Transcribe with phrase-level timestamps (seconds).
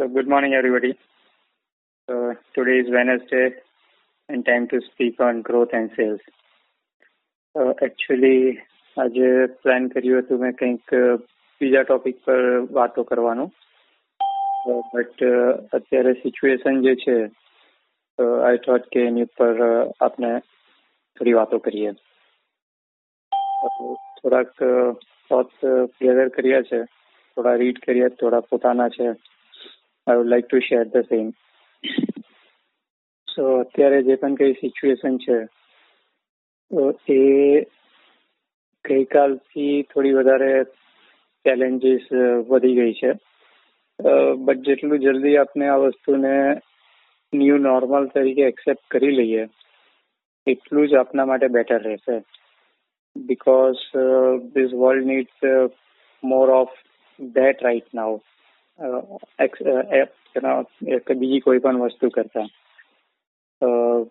[0.00, 0.98] So good morning, everybody.
[2.08, 3.50] So today is Wednesday
[4.28, 6.22] and time to speak on growth and sales.
[7.54, 8.38] Uh, actually
[8.96, 9.28] આજે
[9.62, 10.94] plan કર્યું હતું મેં કંઈક
[11.60, 12.40] બીજા topic પર
[12.72, 13.50] વાતો કરવાનું
[14.94, 15.30] બટ
[15.72, 17.14] અત્યારે સિચ્યુએશન જે છે
[18.18, 19.62] આઈ થોટ કે એની ઉપર
[20.00, 20.32] આપણે
[21.16, 21.92] થોડી વાતો કરીએ
[24.18, 24.50] થોડાક
[25.30, 25.70] થોટ્સ
[26.02, 26.82] ગેધર કર્યા છે
[27.36, 29.08] થોડા રીડ કર્યા થોડા પોતાના છે
[30.06, 31.28] I would like to share the same
[33.28, 35.38] so અત્યારે જે પણ કઈ સિચ્યુએશન છે,
[36.70, 36.82] તો
[37.14, 37.20] એ
[38.84, 40.50] ગઈકાલથી થોડી વધારે
[41.44, 42.06] ચેલેન્જીસ
[42.50, 43.10] વધી ગઈ છે.
[44.44, 46.34] બટ જેટલું જલ્દી આપણે આ વસ્તુને
[47.32, 49.48] ન્યૂ નોર્મલ તરીકે એક્સેપ્ટ કરી લઈએ,
[50.46, 52.16] એટલું જ આપણા માટે બેટર રહેશે.
[53.16, 53.82] Because
[54.54, 55.36] this world needs
[56.22, 56.78] more of
[57.36, 58.14] that right now
[61.14, 62.46] બીજી કોઈ પણ વસ્તુ કરતા.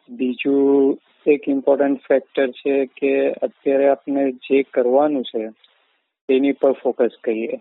[0.10, 5.50] બીજું એક ઇમ્પોર્ટન્ટ ફેક્ટર છે કે અત્યારે આપણે જે કરવાનું છે,
[6.30, 7.60] તેની પર ફોકસ કરીએ.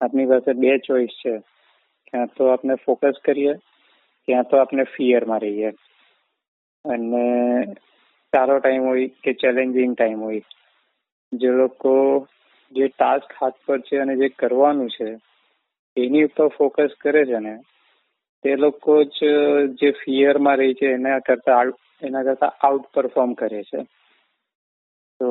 [0.00, 1.38] આપણી પાસે બે ચોઈસ છે.
[2.10, 3.54] ક્યાં તો આપણે ફોકસ કરીએ,
[4.28, 5.70] ક્યાં તો આપણે ફિયરમાં રહીએ.
[6.84, 7.64] અને
[8.32, 10.42] સારો ટાઈમ હોય કે ચેલેન્જિંગ ટાઈમ હોય.
[11.32, 12.26] જે લોકો
[12.72, 15.29] જે ટાસ્ક હાથ પર છે અને જે કરવાનું છે
[16.04, 17.54] એની ઉપર ફોકસ કરે છે ને,
[18.44, 19.32] તે લોકો જ,
[19.80, 21.62] જે ફિયરમાં રહી છે, એના કરતા
[22.02, 23.80] એના કરતા આઉટ પરફોર્મ કરે છે.
[25.20, 25.28] તો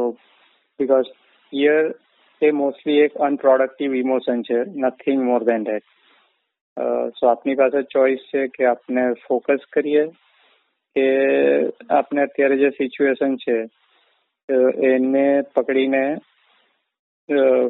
[0.79, 1.09] બીકોઝ
[1.53, 1.93] ફિયર
[2.41, 5.85] એ મોસ્ટલી એક અનપ્રોડક્ટિવ ઇમોશન છે nothing more than that
[7.17, 10.03] so આપની પાસે ચોઈસ છે કે આપણે ફોકસ કરીએ,
[10.95, 11.07] કે
[11.89, 13.57] આપણે અત્યારે જે સિચ્યુએશન છે
[14.89, 15.25] એને
[15.55, 16.03] પકડીને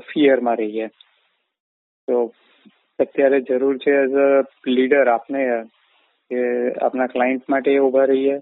[0.09, 0.88] ફિયરમાં રહીએ.
[2.08, 2.17] તો
[3.00, 4.30] અત્યારે જરૂર છે એઝ અ
[4.69, 5.44] લીડર આપને,
[6.31, 6.39] કે
[6.78, 8.36] આપણા ક્લાયન્ટ માટે ઊભા રહીએ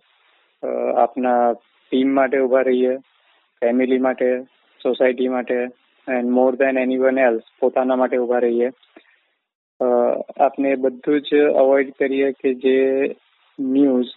[0.98, 2.94] આપના ટીમ માટે ઊભા રહીએ
[3.62, 4.30] ફેમિલી માટે
[4.82, 5.58] સોસાયટી માટે
[6.08, 8.70] and more than any one else પોતાના માટે ઊભા રહીએ.
[9.80, 12.76] આપણે બધું જ અવોઇડ કરીએ કે જે
[13.60, 14.14] ન્યૂઝ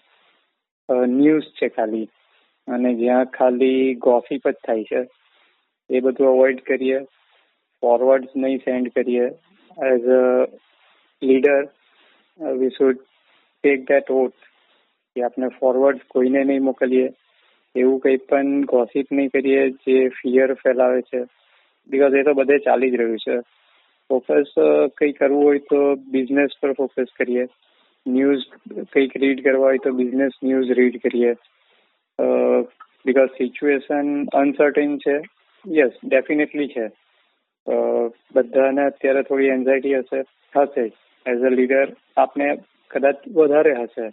[1.13, 2.09] ન્યૂઝ છે ખાલી.
[2.69, 5.01] અને જ્યાં ખાલી ગોસિપ જ થાય છે,
[5.91, 6.99] એ બધું અવોઇડ કરીએ
[7.83, 9.27] ફોરવર્ડ નહીં સેન્ડ કરીએ.
[9.79, 10.23] As a
[11.23, 11.69] leader
[12.57, 14.49] we should take that oath
[15.17, 17.07] કે આપણે ફોરવર્ડ કોઈને નહીં મોકલીએ
[17.75, 21.25] એવું કંઈ પણ ગોસિપ નહીં કરીએ જે ફિયર ફેલાવે છે
[21.91, 23.37] બિકોઝ એ તો બધે ચાલી જ રહ્યું છે
[24.11, 24.55] ફોકસ
[24.97, 27.47] કંઈ કરવું હોય તો બિઝનેસ પર ફોકસ કરીએ
[28.07, 28.47] ન્યૂઝ
[28.89, 31.35] કંઈક રીડ કરવા હોય તો બિઝનેસ ન્યૂઝ રીડ કરીએ
[33.05, 35.17] બિકોઝ સિચ્યુએશન અનસર્ટેન છે
[35.65, 36.89] યસ ડેફિનેટલી છે
[38.35, 40.23] બધાને અત્યારે થોડી એન્ઝાયટી હશે
[40.53, 40.85] હશે.
[41.27, 42.49] એઝ અ લીડર આપને
[42.91, 44.11] કદાચ વધારે હશે.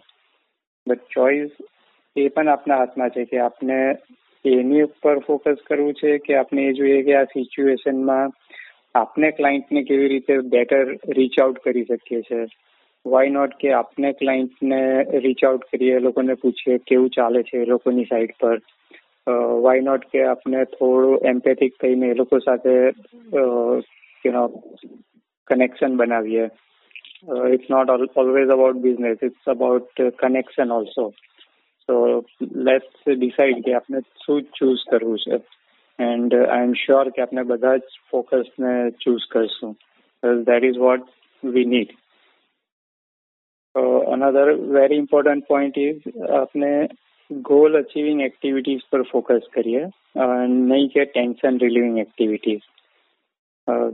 [0.86, 1.50] બટ ચોઇસ
[2.16, 3.78] એ પણ આપના હાથમાં છે કે આપને
[4.44, 8.32] એની ઉપર ફોકસ કરવું છે કે આપણે એ જોઈએ કે આ સિચ્યુએશનમાં
[8.94, 12.46] આપને ક્લાયન્ટને કેવી રીતે બેટર રીચ આઉટ કરી શકીએ છીએ
[13.06, 14.80] વાય નોટ કે આપને ક્લાયન્ટને
[15.18, 18.58] રીચ આઉટ કરીએ, એ લોકોને પૂછીએ કેવું ચાલે છે એ લોકોની સાઈડ પર.
[19.62, 22.74] વાય નોટ કે આપણે થોડું એમ્પેથિક થઈને એ લોકો સાથે
[24.24, 24.46] યુ
[25.48, 26.48] કનેક્શન બનાવીએ.
[27.52, 31.04] It's not always about business it's about connection also
[31.88, 31.94] so
[32.42, 35.40] let's decide કે આપણે શું ચૂઝ કરવું છે.
[35.98, 37.80] એન્ડ આઈ એમ શ્યોર કે આપણે બધા જ
[38.10, 39.72] ફોકસને ચૂઝ કરશું.
[40.42, 41.08] That is what
[41.44, 41.90] we need
[44.14, 46.00] another very important point is
[46.30, 46.72] આપણે
[47.30, 49.86] ગોલ અચીવિંગ એક્ટિવિટીઝ પર ફોકસ કરીએ
[50.46, 52.60] નહીં કે ટેન્શન રિલીવિંગ એક્ટિવિટીઝ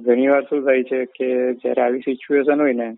[0.01, 2.95] ઘણી વાર શું થાય છે કે જ્યારે આવી સિચ્યુએશન હોય ને,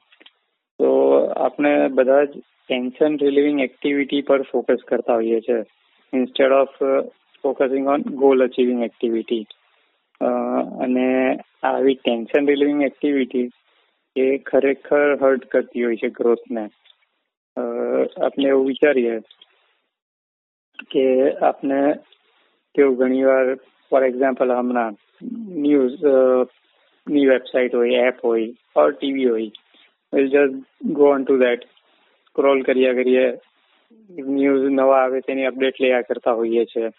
[0.80, 0.90] તો
[1.36, 5.64] આપણે બધા જ ટેન્શન રિલીવિંગ એક્ટિવિટી પર ફોકસ કરતા હોઈએ છીએ
[6.12, 6.82] instead of
[7.42, 9.46] focusing on goal achieving activity
[10.80, 13.48] અને આવી ટેન્શન રિલીવિંગ એક્ટિવિટી
[14.16, 16.68] એ ખરેખર હર્ટ કરતી હોય છે ગ્રોથને
[17.56, 19.20] આપણે એવું વિચારીએ
[20.90, 21.06] કે
[21.40, 21.80] આપને
[22.74, 23.54] કેવું ઘણીવાર
[23.92, 24.98] ફોર એક્ઝામ્પલ હમણાં
[25.62, 29.50] ન્યૂઝની વેબસાઇટ હોય એપ હોય ઓર ટીવી હોય
[30.12, 31.66] will just go on to that
[32.26, 33.26] scroll કર્યા કરીએ
[34.10, 36.90] ન્યૂઝ નવા આવે તેની અપડેટ લેયા કરતા હોઈએ છીએ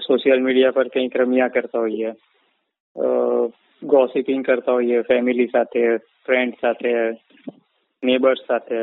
[0.00, 2.12] સોશિયલ મીડિયા પર કંઈક રમ્યા કરતા હોઈએ.
[3.82, 5.82] ગોસિપિંગ કરતા હોઈએ ફેમિલી સાથે
[6.26, 6.92] ફ્રેન્ડ સાથે
[8.02, 8.80] નેબર્સ સાથે.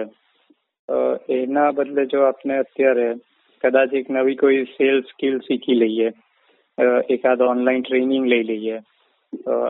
[1.29, 3.07] એના બદલે જો આપણે અત્યારે
[3.63, 6.09] કદાચ એક નવી કોઈ સેલ્સ સ્કિલ શીખી લઈએ
[7.15, 8.77] એકાદ ઓનલાઈન ટ્રેનિંગ લઈ લઈએ.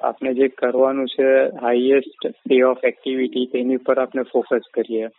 [0.04, 1.28] આપણે જે કરવાનું છે
[1.64, 5.10] હાઈએસ્ટ પે ઓફ એક્ટિવિટી તેની પર આપણે ફોકસ કરીએ.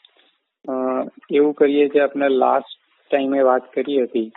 [1.30, 2.78] એવું કરીએ જે આપણે લાસ્ટ
[3.10, 4.30] ટાઈમે વાત કરી હતી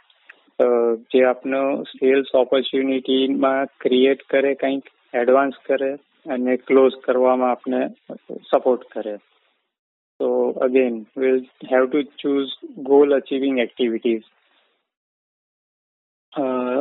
[1.11, 5.91] જે આપનો સેલ્સ ઓપોર્ચ્યુનિટીમાં ક્રિએટ કરે, કંઈક એડવાન્સ કરે
[6.25, 7.81] અને ક્લોઝ કરવામાં આપણે
[8.51, 9.17] સપોર્ટ કરે.
[10.19, 10.29] તો
[10.61, 11.39] again will
[11.71, 12.55] have to choose
[12.85, 14.25] goal achieving activities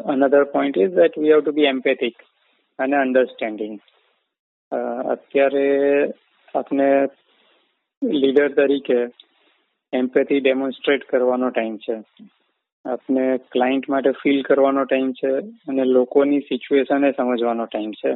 [0.06, 2.24] another point is that we have to be empathic
[2.78, 3.76] અને અન્ડરસ્ટેન્ડિંગ
[5.06, 5.66] અત્યારે
[6.54, 6.88] આપણે
[8.02, 9.00] લીડર તરીકે
[9.92, 11.96] એમ્પેથી ડેમોન્સ્ટ્રેટ કરવાનો ટાઈમ છે
[12.84, 15.32] આપને ક્લાયન્ટ માટે ફીલ કરવાનો ટાઈમ છે
[15.68, 18.12] અને લોકોની સિચ્યુએશને સમજવાનો ટાઈમ છે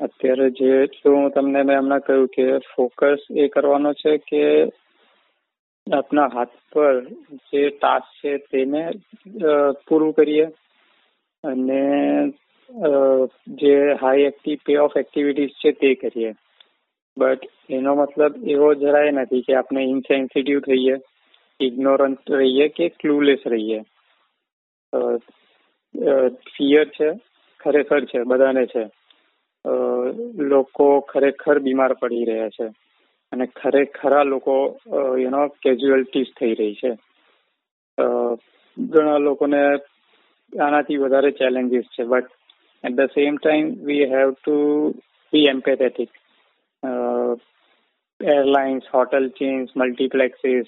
[0.00, 0.70] અત્યારે જે
[1.04, 4.42] હું તમને મેં હમણાં કહ્યું કે ફોકસ એ કરવાનો છે કે
[5.86, 6.94] આપના હાથ પર
[7.50, 8.82] જે ટાસ્ક છે તેને
[9.88, 10.46] પૂરું કરીએ
[11.44, 11.82] અને
[13.58, 16.32] જે high active pay off activities છે તે કરીએ.
[17.16, 20.96] બટ એનો મતલબ એવો જરાય નથી કે આપણે ઇનસેન્સિટિવ થઈએ
[21.60, 23.80] ઇગ્નોરન્ટ રહીએ કે ક્લુલેસ રહીએ.
[26.54, 27.08] ફિયર છે,
[27.60, 28.84] ખરેખર છે, બધાને છે.
[30.44, 32.66] લોકો ખરેખર બીમાર પડી રહ્યા છે
[33.32, 34.56] અને ખરેખરા લોકો
[35.18, 36.92] યુનો કેઝ્યુઅલિટીઝ થઈ રહી છે.
[38.78, 39.62] ઘણા લોકોને
[40.52, 42.30] આનાથી વધારે ચેલેન્જીસ છે but
[42.84, 44.56] at the same time we have to
[45.32, 46.10] be empathetic
[48.20, 50.66] airlines hotel chains multiplexes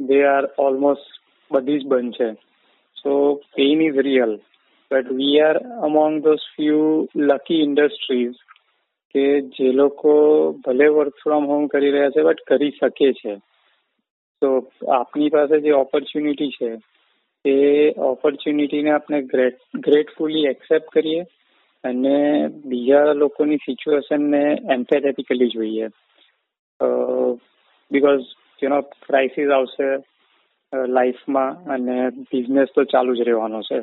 [0.00, 1.18] they are almost
[1.50, 2.30] બધી જ બંધ છે.
[2.96, 3.12] So
[3.56, 4.32] pain is real
[4.90, 6.84] but we are among those few
[7.16, 8.38] lucky industries
[9.14, 9.24] કે
[9.56, 10.12] જે લોકો
[10.64, 13.34] ભલે વર્ક ફ્રોમ હોમ કરી રહ્યા છે બટ કરી શકે છે.
[14.42, 14.48] તો
[14.88, 16.70] આપની પાસે જે ઓપોર્ચ્યુનિટી છે,
[17.44, 17.56] એ
[18.04, 19.20] ઓપોર્ચ્યુનિટીને આપણે
[19.84, 21.22] ગ્રેટફુલી એક્સેપ્ટ કરીએ
[21.84, 22.16] અને
[22.64, 25.86] બીજા લોકોની સિચ્યુએશનને એમ્પેથેટિકલી જોઈએ.
[27.90, 28.26] બિકોઝ
[28.62, 29.88] યુ નો ક્રાઇસિસ આવશે
[30.88, 31.96] લાઈફમાં અને
[32.32, 33.80] બિઝનેસ તો ચાલુ જ રહેવાનો છે.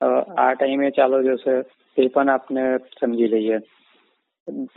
[0.00, 1.56] આ ટાઈમે ચાલુ જશે
[1.96, 2.64] તે પણ આપણે
[3.00, 3.58] સમજી લઈએ.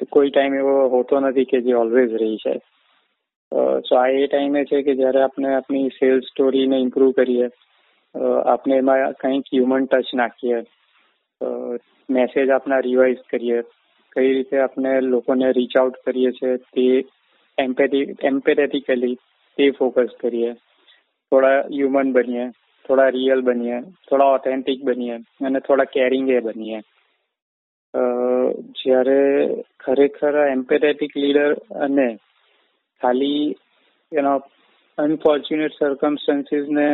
[0.10, 2.54] કોઈ ટાઈમ એવો હોતો નથી કે જે ઓલવેઝ રહી છે
[3.82, 7.50] સો આ એ ટાઈમે છે કે જ્યારે આપણે આપણી સેલ્સ સ્ટોરીને ઇમ્પ્રૂવ કરીએ
[8.46, 10.60] આપણે એમાં કંઈક હ્યુમન ટચ નાખીએ
[12.10, 13.62] મેસેજ આપણા રિવાઇઝ કરીએ,
[14.16, 16.86] કઈ રીતે આપણે લોકોને રીચ આઉટ કરીએ છીએ તે
[17.58, 19.16] એમ્પેથી એમ્પેથેટિકલી
[19.58, 20.54] તે ફોકસ કરીએ.
[21.32, 22.46] થોડા હ્યુમન બનીએ.
[22.88, 26.80] થોડા રિયલ બનીએ, થોડા ઓથેન્ટિક બનીએ અને થોડા કેરિંગ એ બનીએ.
[28.80, 29.22] જ્યારે
[29.80, 31.52] ખરેખર એમ્પેથેટિક લીડર
[31.86, 32.08] અને
[33.02, 33.56] ખાલી
[34.12, 34.34] એનો
[34.98, 36.88] અનફોર્ચ્યુનેટ સર્કમસ્ટન્સીસને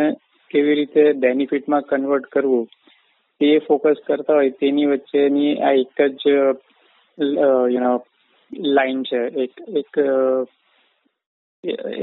[0.51, 2.66] કેવી રીતે બેનિફિટમાં કન્વર્ટ કરવું,
[3.42, 6.24] તે ફોકસ કરતા હોય તેની વચ્ચેની આ એક જ
[7.69, 7.94] યુનો
[8.74, 9.22] લાઈન છે.
[9.44, 9.94] એક એક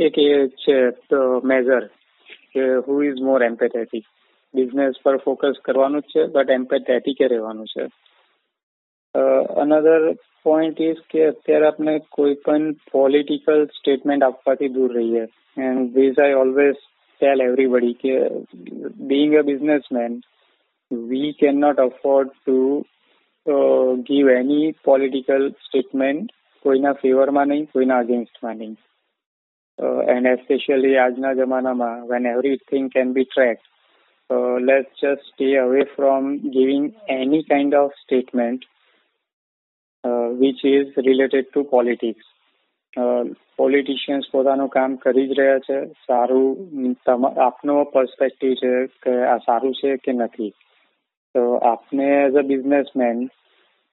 [0.06, 0.28] એક એ
[0.62, 0.76] છે
[1.44, 1.84] મેઝર
[2.54, 4.06] કે who is more empathetic
[4.54, 7.84] business પર ફોકસ કરવાનું જ છે બટ એમ્પેથેટિકે રહેવાનું છે.
[9.62, 10.02] અનધર
[10.42, 15.24] પોઈન્ટ ઇઝ કે અત્યારે આપણે કોઈ પણ પોલિટિકલ સ્ટેટમેન્ટ આપવાથી દૂર રહીએ.
[15.56, 16.80] And this I always
[17.20, 18.14] tell everybody કે
[19.08, 20.20] being a businessman
[20.90, 22.58] we can not afford to
[24.06, 26.32] give any political statement
[26.64, 28.76] કોઈના ફેવરમાં નહીં, કોઈના અગેન્સ્ટમાં નહીં.
[30.07, 33.59] એન્ડ એસ્પેશિયલી આજના જમાનામાં when everything can be track
[34.61, 38.67] let's just stay away from giving any kind of statement
[40.39, 42.31] which is related to politics
[43.59, 46.95] politicians પોતાનું કામ કરી જ રહ્યા છે સારું
[47.39, 50.51] આપનો પર્સપેક્ટિવ છે કે આ સારું છે કે નથી
[51.35, 53.25] તો આપને એઝ અ બિઝનેસમેન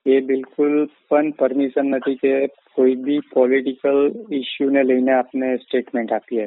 [0.08, 0.74] એ બિલકુલ
[1.10, 2.34] પણ પરમિશન નથી કે
[2.76, 3.98] કોઈ બી પોલિટિકલ
[4.32, 6.46] ઇસ્યુને લઈને આપને સ્ટેટમેન્ટ આપીએ.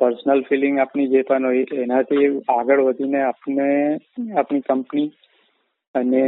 [0.00, 3.68] પર્સનલ ફિલિંગ આપની જે પણ હોય, એનાથી આગળ વધીને આપને
[4.38, 5.08] આપણી કંપની
[5.94, 6.24] અને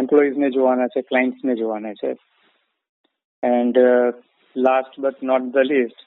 [0.00, 2.14] એમ્પ્લોઈઝને જોવાના છે ક્લાયન્ટ્સને જોવાના છે.
[3.42, 3.78] And
[4.56, 5.98] last but not the least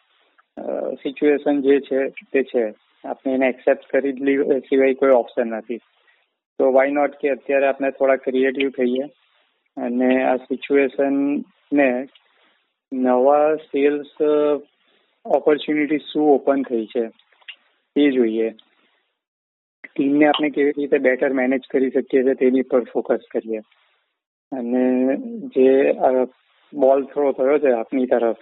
[1.04, 2.00] situation જે છે,
[2.34, 2.66] તે છે.
[3.04, 4.14] આપણે એને એક્સેપ્ટ કરી
[4.60, 5.82] સિવાય કોઈ ઓપ્શન નથી.
[6.60, 9.06] તો વાય નોટ કે અત્યારે આપણે થોડા ક્રિએટિવ થઈએ
[9.78, 11.90] અને આ સિચ્યુએશનને
[12.94, 14.08] નવા સેલ્સ
[15.26, 17.04] ઓપોર્ચ્યુનિટી શું ઓપન થઈ છે
[17.96, 18.50] એ જોઈએ.
[19.96, 23.62] ટીમને આપણે કેવી રીતે બેટર મેનેજ કરી શકીએ છીએ તેની પર ફોકસ કરીએ.
[24.52, 25.16] અને
[25.56, 25.70] જે
[26.74, 28.42] બોલ થ્રો થયો છે આપની તરફ,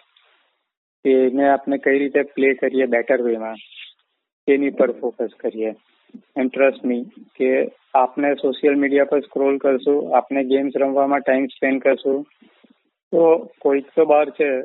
[1.06, 3.56] તેને આપણે કઈ રીતે પ્લે કરીએ બેટર વેમાં
[4.48, 5.76] તેની પર ફોકસ કરીએ.
[6.36, 7.04] એન્ડ ટ્રસ્ટ મી
[7.36, 12.26] કે આપને સોશિયલ મીડિયા પર સ્ક્રોલ કરશો, આપને ગેમ્સ રમવામાં ટાઈમ સ્પેન્ડ કરશો.
[13.14, 14.64] તો કોઈક તો બહાર છે,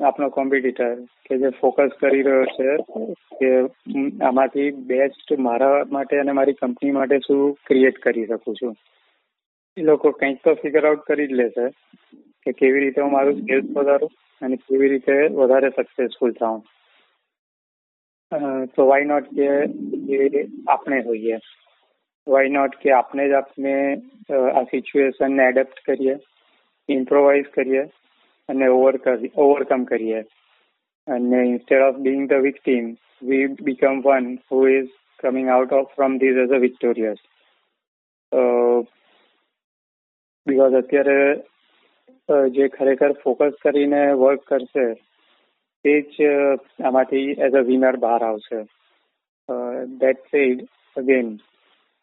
[0.00, 0.94] આપનો કોમ્પિટિટર
[1.26, 2.76] કે જે ફોકસ કરી રહ્યો છે,
[3.40, 3.50] કે
[4.24, 8.76] આમાંથી બેસ્ટ મારા માટે અને મારી કંપની માટે શું ક્રિએટ કરી શકું છું.
[9.76, 11.68] એ લોકો કંઈક તો ફિગર આઉટ કરી જ લેશે
[12.46, 14.10] કે કેવી રીતે હું મારું સ્કિલ્સ વધારું
[14.42, 16.62] અને કેવી રીતે વધારે સક્સેસફુલ થાઉં.
[18.32, 19.48] તો વાય નોટ કે
[20.14, 21.38] એ આપણે હોઈએ?
[22.26, 23.74] વાય નોટ કે આપણે જ આપણે
[24.52, 26.16] આ સિચ્યુએશનને એડેપ્ટ કરીએ
[26.88, 27.84] ઇમ્પ્રોવાઇઝ કરીએ
[28.48, 28.98] અને ઓવર
[29.38, 30.24] ઓવરકમ કરીએ.
[31.08, 32.90] અને instead of being the victim
[33.22, 37.20] we become one who is coming out of from this as a victorious
[40.46, 41.18] because અત્યારે
[42.54, 44.86] જે ખરેખર ફોકસ કરીને વર્ક કરશે
[45.84, 46.28] તે જ
[46.82, 48.60] આમાંથી એઝ અ વિનર બહાર આવશે.
[50.00, 50.62] That said
[50.96, 51.28] again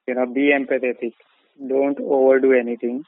[0.08, 1.16] you know be empathetic
[1.60, 3.00] don't overdo anything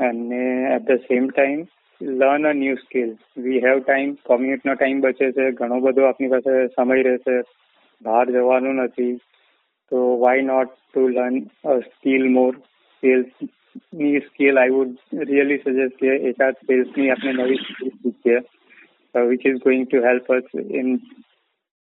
[0.00, 0.42] અને
[0.74, 1.64] at the same time
[2.00, 6.54] learn a new skill we have time કોમ્યુટનો time બચે છે, ઘણો બધો આપની પાસે
[6.68, 7.36] સમય રહેશે.
[8.02, 9.14] બહાર જવાનું નથી.
[9.92, 12.52] તો why not to learn a skill more
[12.92, 14.92] સ્કિલ્સની skill I would
[15.28, 18.38] really suggest કે એકાદ સેલ્સની આપણે નવી સ્કિલ શીખીએ.
[19.14, 21.00] Uh, which is going to help us in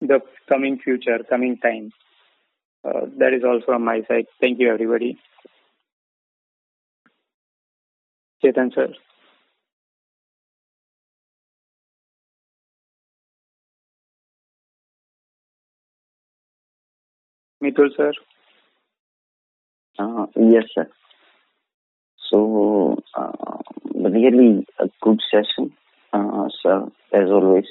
[0.00, 1.92] the coming future, coming time.
[2.84, 4.26] Uh, that is all from my side.
[4.40, 5.18] Thank you, everybody.
[8.42, 8.88] Chetan, sir.
[17.62, 18.12] Mitul, sir.
[19.98, 20.88] Uh, yes, sir.
[22.30, 23.58] So, uh,
[23.94, 25.72] really a good session.
[26.12, 26.80] Sir
[27.12, 27.70] as always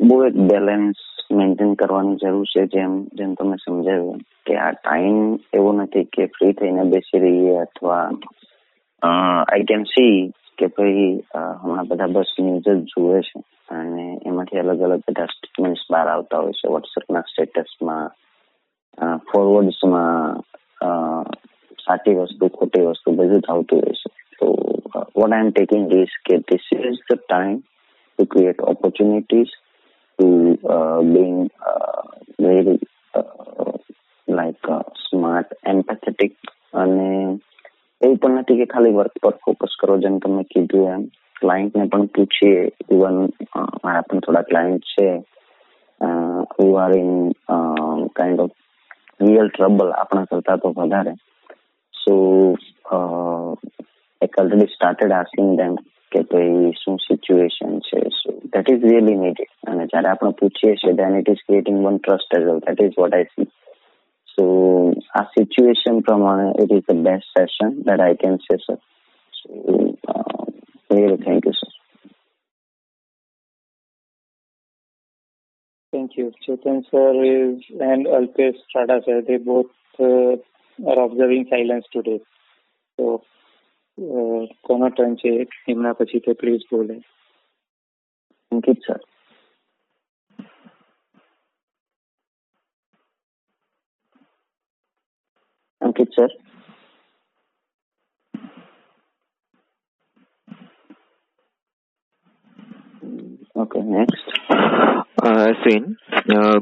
[0.00, 1.00] બહુ એક balance
[1.30, 5.18] maintain કરવાની જરૂર છે જેમ જેમ તમે સમજાવ્યું કે આ ટાઈમ
[5.52, 8.04] એવો નથી કે ફ્રી થઈને બેસી રહીએ અથવા
[9.02, 10.16] આઈ કેન સી
[10.58, 11.10] કે ભાઈ
[11.58, 16.40] હમણાં બધા બસ ન્યૂઝ જ જુએ છે અને એમાંથી અલગ અલગ બધા સ્ટેટમેન્ટ્સ બહાર આવતા
[16.40, 18.08] હોય છે વોટ્સએપના સ્ટેટસમાં
[19.28, 20.40] ફોરવર્ડ્સમાં
[21.78, 23.99] સાચી વસ્તુ ખોટી વસ્તુ બધું જ આવતું હોય છે
[24.94, 27.64] uh, what I'm taking is that this is the time
[28.18, 29.48] to create opportunities
[30.18, 32.02] to uh, being uh,
[32.38, 32.80] very
[33.14, 33.72] uh,
[34.28, 36.34] like uh, smart, empathetic
[36.72, 37.06] અને
[38.00, 41.02] એવું પણ નથી કે ખાલી વર્ક પર ફોકસ કરો જેમ તમે કીધું એમ
[41.40, 43.18] ક્લાયન્ટને પણ પૂછીએ ઇવન
[43.84, 45.08] મારા પણ થોડા ક્લાયન્ટ છે
[46.54, 47.10] who are in
[48.16, 48.56] kind of
[49.20, 51.14] real trouble આપણા કરતા તો વધારે
[51.94, 52.14] સો
[54.22, 55.78] like already started asking them
[56.12, 60.94] કે ભાઈ શું સિચ્યુએશન છે so that is really needed અને જ્યારે આપણે પૂછીએ છીએ
[61.00, 63.46] then it is creating one trust as well that is what I see
[64.28, 64.46] so
[65.20, 68.80] આ સિચ્યુએશન પ્રમાણે it is the best session that I can say sir
[69.32, 69.48] so
[70.90, 71.76] really thank you sir
[75.92, 76.26] Thank you.
[76.42, 80.34] Chetan sir is and Alpesh Strada sir, they both uh,
[80.78, 82.20] are observing silence today.
[82.98, 83.22] So
[84.64, 85.30] કોનો turn છે,
[85.68, 86.94] એમના પછી તે please બોલે.
[88.52, 89.00] Ankit sir
[95.80, 96.32] Ankit sir
[103.56, 104.28] okay next
[105.24, 105.84] Ashwin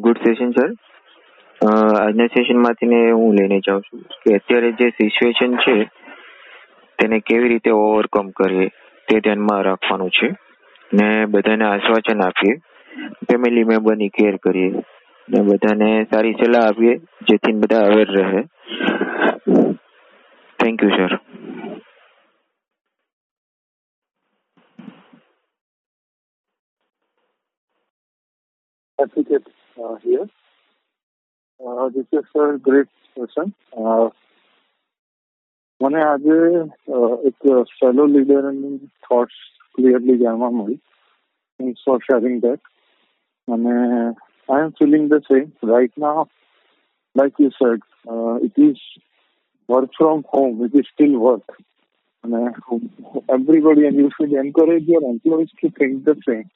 [0.04, 0.70] good session sir
[1.60, 4.02] આજના સેશનમાંથી હું લઈને જાઉં છું.
[4.22, 5.76] કે અત્યારે જે સિચ્યુએશન છે
[7.00, 8.68] તેને કેવી રીતે ઓવરકમ કરીએ
[9.08, 10.28] તે ધ્યાનમાં રાખવાનું છે.
[10.94, 12.56] ને બધાને આશ્વાસન આપીએ.
[13.12, 14.72] ફેમિલી મેમ્બરની કેર કરીએ.
[15.28, 18.42] ને બધાને સારી સલાહ આપીએ જેથી બધા અવેર રહે.
[20.62, 21.18] Thank you sir
[28.98, 29.46] Advocate
[29.78, 30.24] uh, here.
[31.60, 33.52] Uh, this is a great session.
[33.76, 34.08] Uh,
[35.80, 36.38] મને આજે
[37.24, 37.40] એક
[37.78, 39.38] ફેલો લીડરની થોટ્સ
[39.74, 40.80] ક્લિયરલી જાણવા મળી
[41.60, 42.74] થેન્ક્સ ફોર શેરિંગ ધેટ
[43.48, 43.76] અને
[44.48, 46.26] I am feeling the same right now
[47.16, 48.78] like you said, uh, it is
[49.68, 51.48] work from home, it is still work.
[52.24, 52.52] And uh,
[53.28, 56.48] everybody, and you should encourage your employees to think the same.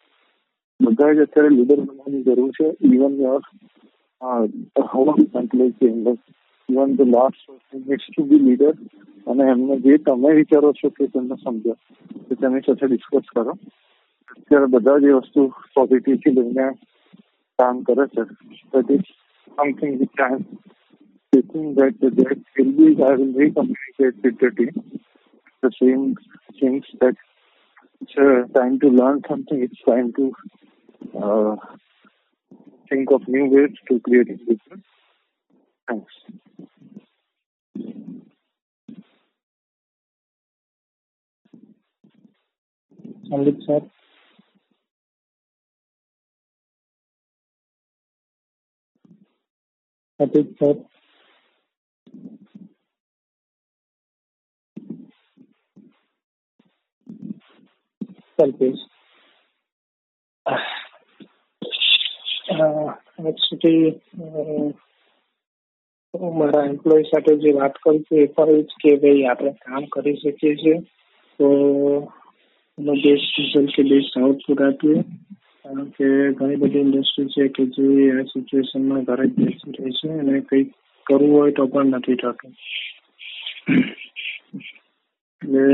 [0.81, 3.43] બધા જ અત્યારે leader બનવાની જરૂર છે even your
[4.93, 5.11] home
[5.41, 6.15] employ
[6.70, 7.44] Even the last
[7.82, 8.74] needs to be leader
[9.28, 11.78] અને એમને જે તમે વિચારો છો કે તેમને સમજો
[12.28, 13.54] કે તેની સાથે ડિસ્કસ કરો
[14.38, 16.68] અત્યારે બધા જ એ વસ્તુ પોઝિટિવથી લઈને
[17.60, 18.28] કામ કરે છે
[18.74, 19.16] that is
[19.58, 20.46] something which I'm
[21.34, 25.02] thinking that the that will be, I will recommunicate with the team.
[25.64, 26.16] The same
[26.60, 27.16] things that
[28.02, 30.34] it's uh, time to learn something, it's time to
[31.20, 31.56] uh,
[32.90, 34.84] think of new ways to create a business.
[35.88, 36.14] Thanks.
[43.31, 43.83] Sandeep sir.
[50.19, 50.77] Prateek sir.
[62.51, 64.03] Uh, next Actually,
[66.15, 69.53] હું મારા employ સાથે જે વાત કરું છું એ પણ એ જ કે ભાઈ આપણે
[69.61, 70.77] કામ કરી શકીએ છીએ.
[71.41, 71.49] તો
[72.79, 75.05] એનો બેસ્ટ રિઝલ્ટ કે બેસ્ટ આઉટપુટ આપીએ.
[75.65, 80.13] કારણ કે ઘણી બધી ઇન્ડસ્ટ્રી છે કે જે આ સિચ્યુએશનમાં ઘરે જ બેસી રહી છે
[80.19, 80.71] અને કંઈક
[81.07, 82.53] કરવું હોય તો પણ નથી થતું.
[85.43, 85.67] એટલે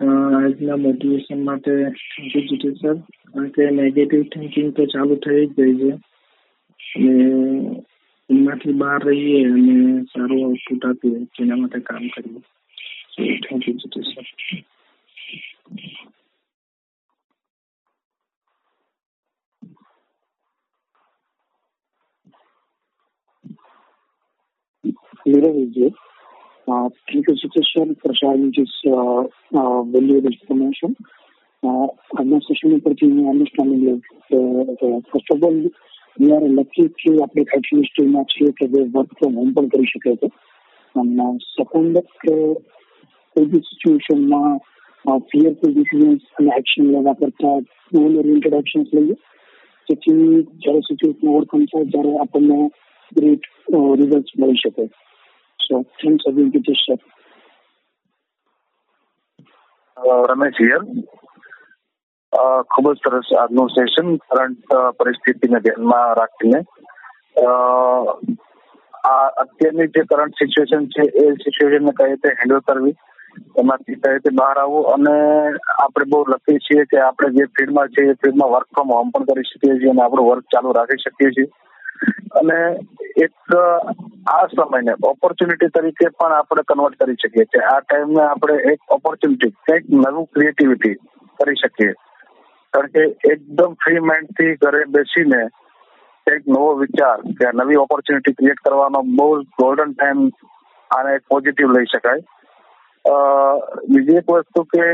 [0.00, 1.72] આજના મોટિવેશન માટે
[2.10, 2.96] થેન્ક યુ સર
[3.34, 5.90] કારણ કે નેગેટિવ થિંકિંગ તો ચાલુ થઈ જ ગઈ છે.
[6.96, 7.82] અને
[8.32, 14.26] એમાંથી બહાર રહીએ અને સારું આઉટપુટ આપીએ તેના માટે કામ કરીએ thank you Jitu sir
[25.26, 25.56] Nirav
[26.68, 27.28] uh, thank
[31.62, 34.00] આજના સેશન ઉપરથી હું understanding
[35.04, 35.58] first of all
[36.20, 36.42] we are
[37.00, 40.28] છીએ આપણે ઇન્ડસ્ટ્રીમાં છીએ કે જે વર્ક ફ્રોમ હોમ પણ કરી શકે છે.
[40.94, 42.34] અને સેકન્ડ કે
[43.34, 44.58] કોઈ બી સિચ્યુએશનમાં
[45.18, 47.54] ફિયરફુલ ડિસિઝન્સ અને એક્શન લેવા કરતા
[47.94, 49.16] ગોલ ઓરિએન્ટેડ એક્શન્સ લઈએ.
[49.88, 52.58] જેથી જ્યારે સિચ્યુએશન ઓવરકમ થાય, ત્યારે આપણને
[53.12, 53.48] ગ્રેટ
[54.00, 54.86] રિઝલ્ટ મળી શકે.
[55.66, 56.52] So thanks again
[56.84, 57.00] sir.
[60.30, 60.82] Ramesh here
[62.32, 66.60] ખૂબ જ સરસ આજનું સેશન કરંટ પરિસ્થિતિને ધ્યાનમાં રાખીને.
[69.04, 72.94] આ અત્યારની જે કરંટ સિચ્યુએશન છે, એ સિચ્યુએશનને કઈ રીતે હેન્ડલ કરવી,
[73.60, 75.16] એમાંથી કઈ રીતે બહાર આવવું અને
[75.84, 79.28] આપણે બહુ લખીએ છીએ કે આપણે જે ફિલ્ડમાં છે એ ફિલ્ડમાં વર્ક ફ્રોમ હોમ પણ
[79.30, 81.48] કરી શકીએ છીએ અને આપણું વર્ક ચાલુ રાખી શકીએ છીએ.
[82.40, 82.58] અને
[83.24, 83.56] એક
[84.34, 87.64] આ સમયને ઓપોર્ચ્યુનિટી તરીકે પણ આપણે કન્વર્ટ કરી શકીએ છીએ.
[87.72, 90.94] આ ટાઈમને આપણે એક ઓપોર્ચ્યુનિટી કંઈક નવું ક્રિએટિવિટી
[91.40, 91.92] કરી શકીએ.
[92.72, 95.40] કારણ કે એકદમ ફ્રી માઇન્ડથી ઘરે બેસીને
[96.26, 100.22] કંઈક નવો વિચાર કે નવી ઓપોર્ચ્યુનિટી ક્રિએટ કરવાનો બહુ ગોલ્ડન ટાઈમ
[100.90, 102.22] આને પોઝિટિવ લઈ શકાય.
[103.88, 104.86] બીજી એક વસ્તુ કે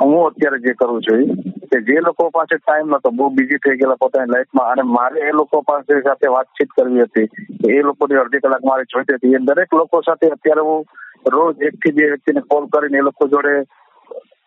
[0.00, 1.22] હું અત્યારે જે કરું છું
[1.70, 5.32] કે જે લોકો પાસે ટાઈમ નતો, બહુ બિઝી થઈ ગયેલા પોતાની લાઈફમાં અને મારે એ
[5.32, 7.28] લોકો પાસે સાથે વાતચીત કરવી હતી
[7.72, 9.34] એ લોકોની અડધી કલાક મારે જોઈતી હતી.
[9.34, 10.84] એ દરેક લોકો સાથે અત્યારે હું
[11.32, 13.54] રોજ એક થી બે વ્યક્તિને કોલ કરીને એ લોકો જોડે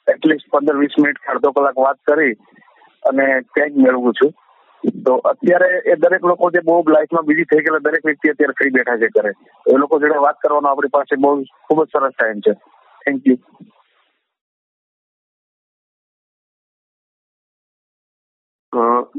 [0.08, 2.34] એટલીસ્ટ પંદર વીસ મિનિટ અડધો કલાક વાત કરી
[3.04, 4.32] અને કંઈક મેળવું છું.
[5.02, 8.72] તો અત્યારે એ દરેક લોકો જે બહુ લાઈફમાં બીજી થઈ ગયેલા દરેક વ્યક્તિ અત્યારે ફ્રી
[8.72, 9.32] બેઠા છે કરે
[9.66, 11.34] એ લોકો જોડે વાત કરવાનો આપણી પાસે બહુ
[11.64, 12.54] ખૂબ જ સરસ ટાઈમ છે.
[13.02, 13.38] થેન્ક યુ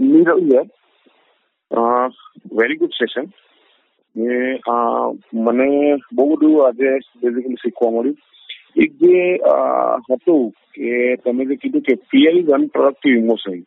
[0.03, 0.67] નીરવ યર.
[2.53, 3.27] વેરી ગુડ સેશન
[5.41, 5.69] મને
[6.13, 6.91] બહુ બધું આજે
[7.21, 8.19] બેઝિકલી શીખવા મળ્યું.
[8.77, 9.39] એક જે
[10.11, 13.59] હતું કે તમે જે કીધું કે ફિયર ઇઝ અનપ્રોડક્ટિવ ઇમોશન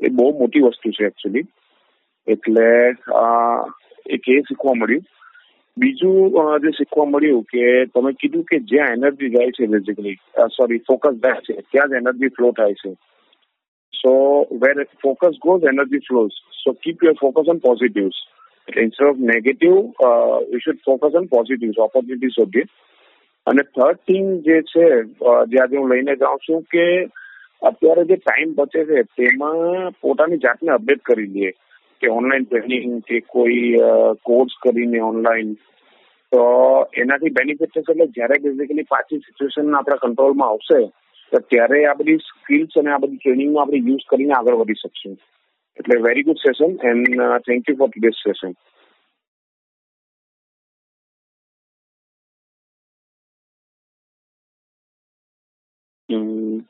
[0.00, 1.46] એ બહુ મોટી વસ્તુ છે એકચ્યુઅલી
[2.26, 2.68] એટલે
[4.06, 5.04] એક એ શીખવા મળ્યું
[5.76, 10.16] બીજું જે શીખવા મળ્યું કે તમે કીધું કે જ્યાં એનર્જી જાય છે બેઝિકલી
[10.56, 12.96] સોરી ફોકસ જાય છે ત્યાં જ એનર્જી ફ્લો થાય છે
[14.04, 16.32] So where focus goes, energy flows.
[16.64, 18.16] So keep your focus on positives.
[18.68, 22.64] Instead of negative, uh, you should focus on positives, opportunities okay.
[23.48, 24.86] અને થર્ડ થિંગ જે છે
[25.50, 26.84] જે આજે હું લઈને જાઉં છું કે
[27.62, 31.50] અત્યારે જે ટાઈમ બચે છે, તેમાં પોતાની જાતને અપડેટ કરી લઈએ
[32.02, 33.62] કે ઓનલાઈન ટ્રેનિંગ કે કોઈ
[34.28, 35.56] કોર્સ કરીને ઓનલાઈન
[36.32, 36.42] તો
[37.02, 40.80] એનાથી બેનિફિટ થશે એટલે જ્યારે બેઝિકલી પાછી સિચ્યુએશન આપણા કંટ્રોલમાં આવશે,
[41.32, 45.14] તો ત્યારે આ બધી સ્કિલ્સ અને આ બધી ટ્રેનિંગમાં આપણે યુઝ કરીને આગળ વધી શકશું.
[45.78, 48.52] એટલે very good session and thank you for today's session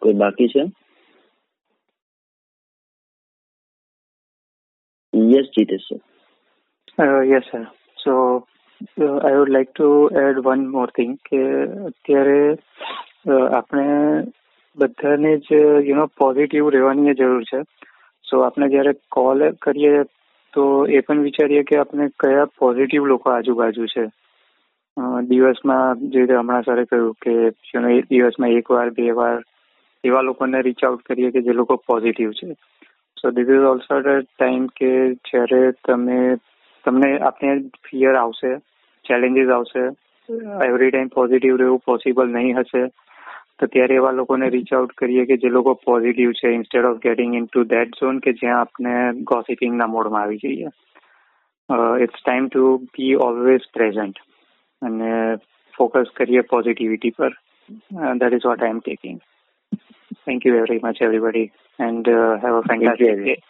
[0.01, 0.63] કોઈ બાકી છે?
[5.33, 6.01] Yes Jitesh sir
[6.99, 7.67] Uh, yes, sir.
[8.05, 8.13] So
[9.01, 9.89] uh, I would like to
[10.23, 10.63] add one
[11.29, 11.43] કે
[11.89, 12.59] અત્યારે
[13.53, 13.85] આપણે
[14.77, 15.53] બધાને જ
[15.85, 17.61] યુ નો પોઝિટિવ રહેવાની જરૂર છે.
[18.31, 20.03] સો આપણે જ્યારે કોલ કરીએ
[20.53, 24.05] તો એ પણ વિચારીએ કે આપણે કયા પોઝિટિવ લોકો આજુબાજુ છે.
[25.25, 27.51] દિવસમાં જે રીતે હમણાં સરે કહ્યું કે
[28.11, 29.37] દિવસમાં એક વાર બે વાર
[30.05, 32.49] એવા લોકોને રીચ આઉટ કરીએ કે જે લોકો પોઝિટિવ છે.
[33.17, 34.91] So this is also a time કે
[35.25, 36.19] જ્યારે તમે,
[36.85, 37.55] તમને આપણે
[37.87, 38.53] ફિયર આવશે
[39.05, 39.85] ચેલેન્જીસ આવશે
[40.67, 42.83] એવરી ટાઈમ પોઝિટિવ રહેવું પોસિબલ નહીં હશે,
[43.59, 47.35] તો ત્યારે એવા લોકોને રીચ આઉટ કરીએ કે જે લોકો પોઝિટિવ છે instead of getting
[47.47, 50.71] into that zone કે જ્યાં આપણે ગોસિપિંગના મોડમાં આવી જઈએ.
[52.05, 54.23] It's time to be always present
[54.83, 55.11] અને
[55.75, 57.35] ફોકસ કરીએ પોઝિટિવિટી પર.
[58.15, 59.19] That is what I am taking
[60.29, 63.43] Thank you very much, everybody, and uh, have a fantastic day.